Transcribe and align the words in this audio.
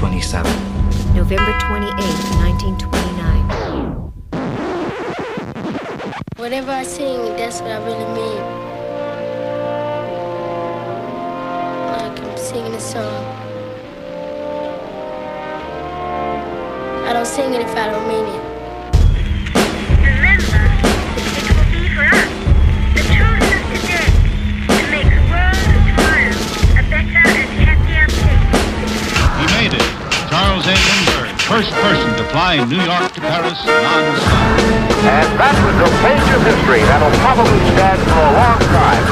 1927. 0.00 1.14
November 1.14 1.52
28, 1.60 1.92
1929. 2.40 3.44
Whatever 6.36 6.70
I 6.72 6.82
sing, 6.84 7.36
that's 7.36 7.60
what 7.60 7.70
I 7.70 7.76
really 7.84 8.06
mean. 8.16 8.40
Like 11.92 12.18
I'm 12.18 12.36
singing 12.38 12.74
a 12.74 12.80
song. 12.80 13.24
I 17.06 17.12
don't 17.12 17.26
sing 17.26 17.52
it 17.52 17.60
if 17.60 17.76
I 17.76 17.90
don't 17.90 18.08
mean 18.08 18.24
it. 18.24 18.39
Broadway, 32.60 32.76
New 32.76 32.84
York 32.84 33.12
to 33.12 33.20
Paris, 33.20 33.64
non-stop. 33.64 34.58
And 35.00 35.38
that 35.40 35.56
was 35.64 35.76
a 35.80 35.88
page 36.04 36.28
of 36.36 36.42
history 36.44 36.82
that'll 36.84 37.10
probably 37.20 37.60
stand 37.72 38.00
for 38.04 38.20
a 38.20 38.34
long 38.36 38.60
time. 38.68 39.04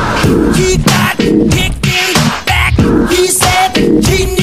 He 0.54 0.76
got 0.76 1.16
kicked 1.16 1.86
in 1.88 2.12
the 2.12 2.42
back. 2.44 2.74
He 3.10 3.26
said 3.28 3.76
he 4.04 4.37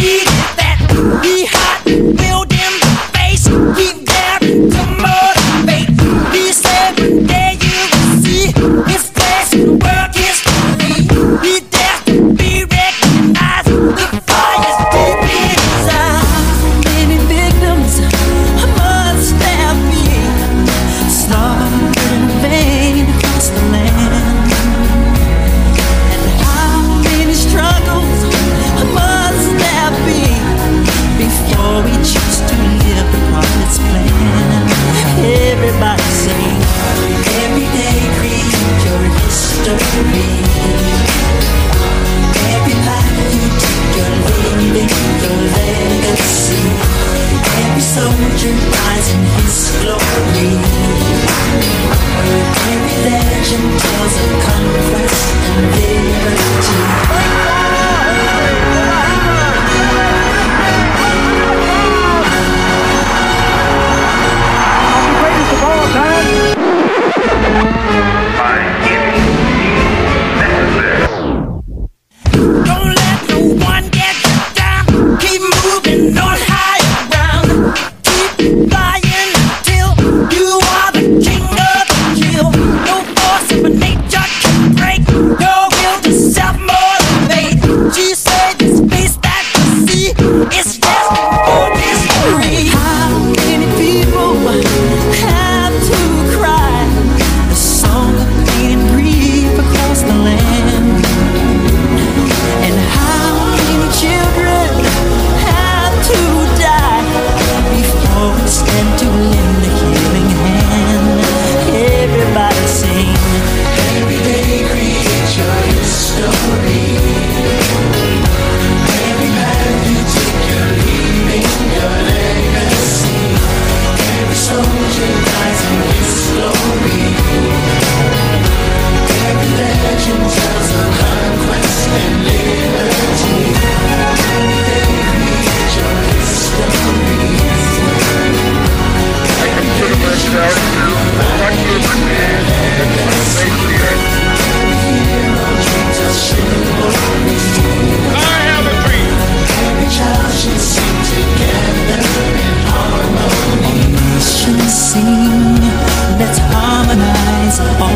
Oh. 157.57 157.94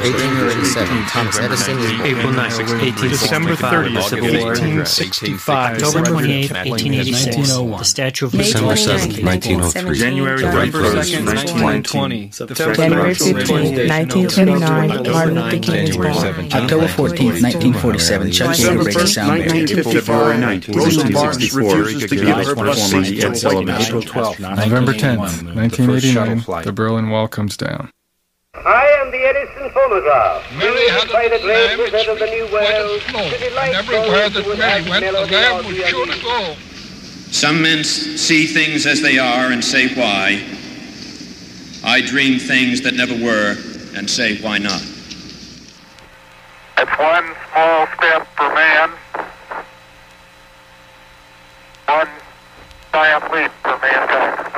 Thomas 0.00 1.38
Edison. 1.38 1.78
April 2.00 2.32
9th, 2.32 2.58
1865. 2.58 3.10
December 3.10 3.54
30th, 3.54 4.02
Civil 4.08 4.30
War. 4.40 4.48
1865. 4.48 5.76
October 5.76 6.00
28th, 6.00 6.52
1886. 6.52 7.52
The 7.52 7.84
Statue 7.84 8.26
of 8.26 8.32
May 8.34 8.38
December 8.44 8.74
29th, 8.74 9.12
7th, 9.12 9.24
1903. 9.24 9.98
January 9.98 10.42
November 10.42 10.82
2nd, 10.82 11.26
1920. 11.26 12.28
January 12.74 13.14
15th, 13.14 13.88
1929, 13.88 15.12
Martin 15.12 15.34
Luther 15.34 15.58
King 15.58 15.86
is 15.88 15.96
born. 15.96 16.08
October 16.08 16.86
14th, 16.86 17.42
1947, 17.42 18.32
Chuck 18.32 18.56
Yeager 18.56 18.82
breaks 18.82 18.96
the 19.02 19.06
sound 19.06 19.44
barrier. 19.44 19.66
February 19.82 20.36
19th, 20.38 20.76
Rosa 20.76 21.10
Parks 21.12 21.52
refuses 21.54 22.08
to 22.10 22.16
give 22.16 22.28
up 22.28 22.56
performing 22.56 23.10
the 23.10 23.22
Ed 23.22 23.34
Sullivan 23.36 23.74
April 23.80 24.02
12th, 24.02 24.40
November 24.40 24.92
10th, 24.92 25.54
1989, 25.54 26.64
the 26.64 26.72
Berlin 26.72 27.10
Wall 27.10 27.28
comes 27.28 27.56
down. 27.56 27.90
I 28.64 28.86
am 29.00 29.10
the 29.10 29.18
Edison 29.18 29.70
phonograph. 29.70 30.44
Mary 30.56 30.88
had 30.88 31.10
by 31.10 31.26
the 31.26 31.36
a 31.36 31.40
great 31.40 31.68
lamb 31.68 31.78
which 31.78 31.92
wizard 31.92 32.12
of 32.12 32.18
the 32.18 32.26
New 32.26 32.52
World 32.52 32.92
and 32.92 33.02
flowed, 33.02 33.32
to 33.32 33.38
delight 33.38 33.74
and 33.74 33.88
everywhere 33.88 34.28
that 34.28 34.58
Mary 34.58 34.90
went, 34.90 35.04
the 35.04 35.10
melody 35.10 35.32
lamb 35.32 35.64
or 35.64 35.68
was 35.68 35.76
sure 35.88 36.06
to 36.06 36.22
go. 36.22 36.54
Some 37.32 37.62
men 37.62 37.82
see 37.82 38.46
things 38.46 38.86
as 38.86 39.00
they 39.00 39.18
are 39.18 39.50
and 39.50 39.64
say 39.64 39.88
why. 39.94 40.44
I 41.82 42.02
dream 42.02 42.38
things 42.38 42.82
that 42.82 42.94
never 42.94 43.14
were 43.14 43.56
and 43.96 44.08
say 44.08 44.40
why 44.40 44.58
not. 44.58 44.82
It's 46.78 46.98
one 46.98 47.34
small 47.50 47.86
step 47.96 48.28
for 48.36 48.54
man, 48.54 48.90
one 51.88 52.08
giant 52.92 53.32
leap 53.32 53.50
for 53.62 53.78
mankind. 53.78 54.51